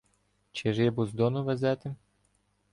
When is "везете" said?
1.43-1.95